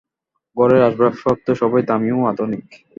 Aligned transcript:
ঘরের 0.57 0.81
আসবাবপত্র 0.83 1.47
সবই 1.55 1.83
দামী 1.89 2.09
ও 2.11 2.21
আধুনিক। 2.25 2.65